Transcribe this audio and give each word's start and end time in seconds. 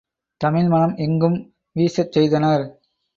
தமிழ் 0.41 0.67
மணம் 0.67 0.95
எங்கும் 0.97 1.35
வீசச் 1.75 2.11
செய்தனர். 2.11 2.65